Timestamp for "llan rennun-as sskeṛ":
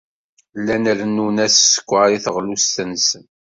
0.59-2.07